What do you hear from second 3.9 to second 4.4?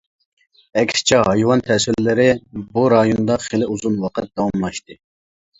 ۋاقىت